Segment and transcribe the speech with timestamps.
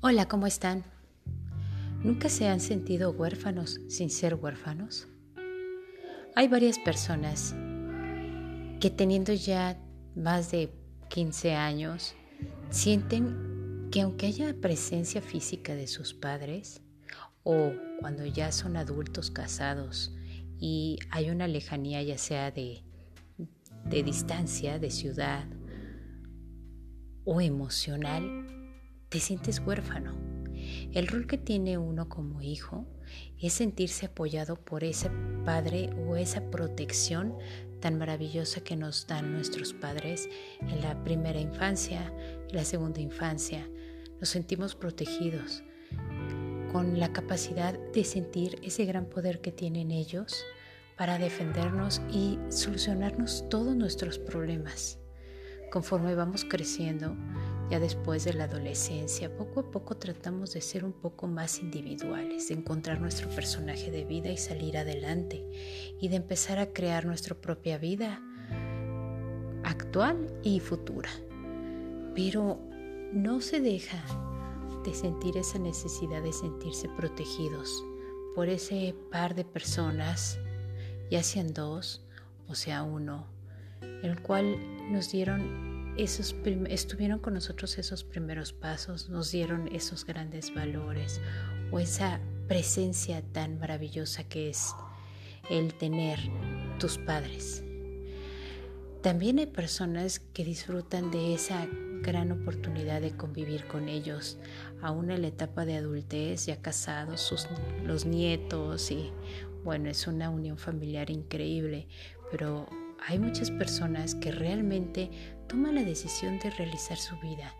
[0.00, 0.84] Hola, ¿cómo están?
[2.04, 5.08] ¿Nunca se han sentido huérfanos sin ser huérfanos?
[6.36, 7.56] Hay varias personas
[8.78, 9.76] que teniendo ya
[10.14, 10.72] más de
[11.08, 12.14] 15 años
[12.70, 16.80] sienten que aunque haya presencia física de sus padres
[17.42, 20.14] o cuando ya son adultos casados
[20.60, 22.84] y hay una lejanía ya sea de,
[23.84, 25.48] de distancia, de ciudad
[27.24, 28.57] o emocional,
[29.08, 30.14] te sientes huérfano.
[30.92, 32.86] El rol que tiene uno como hijo
[33.40, 35.10] es sentirse apoyado por ese
[35.44, 37.34] padre o esa protección
[37.80, 40.28] tan maravillosa que nos dan nuestros padres
[40.60, 42.12] en la primera infancia,
[42.48, 43.68] en la segunda infancia.
[44.20, 45.62] Nos sentimos protegidos
[46.72, 50.44] con la capacidad de sentir ese gran poder que tienen ellos
[50.96, 54.98] para defendernos y solucionarnos todos nuestros problemas.
[55.70, 57.16] Conforme vamos creciendo,
[57.70, 62.48] ya después de la adolescencia, poco a poco tratamos de ser un poco más individuales,
[62.48, 65.44] de encontrar nuestro personaje de vida y salir adelante
[66.00, 68.22] y de empezar a crear nuestra propia vida
[69.64, 71.10] actual y futura.
[72.14, 72.58] Pero
[73.12, 74.02] no se deja
[74.84, 77.84] de sentir esa necesidad de sentirse protegidos
[78.34, 80.38] por ese par de personas,
[81.10, 82.04] ya sean dos
[82.48, 83.26] o sea uno,
[84.02, 84.56] el cual
[84.90, 85.67] nos dieron
[85.98, 86.34] esos
[86.68, 91.20] estuvieron con nosotros esos primeros pasos, nos dieron esos grandes valores
[91.72, 94.74] o esa presencia tan maravillosa que es
[95.50, 96.18] el tener
[96.78, 97.64] tus padres.
[99.02, 101.66] También hay personas que disfrutan de esa
[102.02, 104.38] gran oportunidad de convivir con ellos,
[104.80, 107.48] aún en la etapa de adultez, ya casados, sus,
[107.84, 109.12] los nietos y
[109.64, 111.88] bueno, es una unión familiar increíble,
[112.30, 112.68] pero
[113.06, 115.10] hay muchas personas que realmente
[115.48, 117.54] toman la decisión de realizar su vida,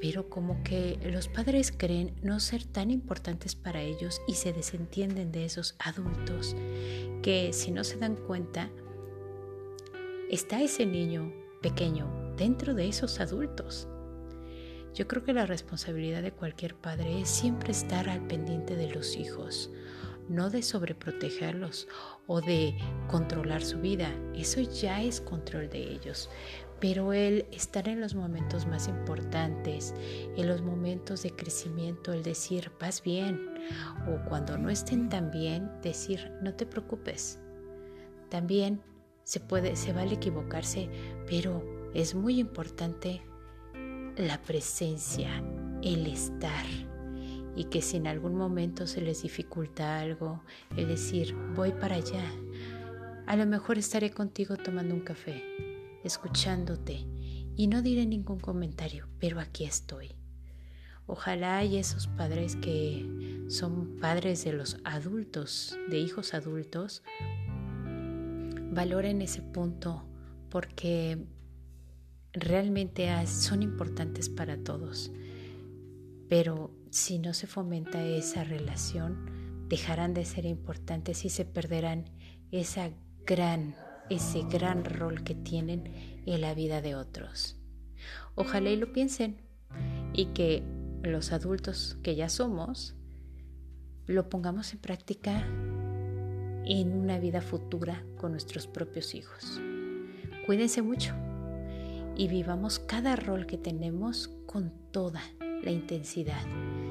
[0.00, 5.32] pero como que los padres creen no ser tan importantes para ellos y se desentienden
[5.32, 6.56] de esos adultos
[7.22, 8.68] que si no se dan cuenta,
[10.28, 11.32] está ese niño
[11.62, 13.86] pequeño dentro de esos adultos.
[14.94, 19.16] Yo creo que la responsabilidad de cualquier padre es siempre estar al pendiente de los
[19.16, 19.70] hijos,
[20.28, 21.88] no de sobreprotegerlos
[22.26, 22.76] o de
[23.08, 24.10] controlar su vida.
[24.34, 26.28] Eso ya es control de ellos.
[26.82, 29.94] Pero el estar en los momentos más importantes,
[30.36, 33.54] en los momentos de crecimiento, el decir, vas bien,
[34.08, 37.38] o cuando no estén tan bien, decir, no te preocupes.
[38.30, 38.82] También
[39.22, 40.90] se puede, se vale equivocarse,
[41.28, 43.22] pero es muy importante
[44.16, 45.40] la presencia,
[45.84, 46.66] el estar
[47.54, 50.42] y que si en algún momento se les dificulta algo,
[50.76, 52.24] el decir, voy para allá,
[53.28, 55.44] a lo mejor estaré contigo tomando un café,
[56.04, 57.06] escuchándote
[57.56, 60.14] y no diré ningún comentario, pero aquí estoy.
[61.06, 67.02] Ojalá hay esos padres que son padres de los adultos, de hijos adultos,
[68.70, 70.06] valoren ese punto
[70.48, 71.18] porque
[72.32, 75.12] realmente son importantes para todos.
[76.28, 82.10] Pero si no se fomenta esa relación, dejarán de ser importantes y se perderán
[82.50, 82.90] esa
[83.26, 83.74] gran,
[84.10, 87.56] ese gran rol que tienen en la vida de otros.
[88.34, 89.40] Ojalá y lo piensen
[90.12, 90.62] y que
[91.02, 92.94] los adultos que ya somos
[94.06, 95.46] lo pongamos en práctica
[96.64, 99.60] en una vida futura con nuestros propios hijos.
[100.46, 101.14] Cuídense mucho
[102.16, 105.22] y vivamos cada rol que tenemos con toda
[105.62, 106.42] la intensidad,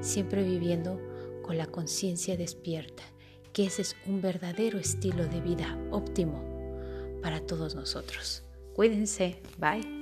[0.00, 1.00] siempre viviendo
[1.42, 3.02] con la conciencia despierta,
[3.52, 6.51] que ese es un verdadero estilo de vida óptimo
[7.22, 8.42] para todos nosotros.
[8.74, 10.01] Cuídense, bye.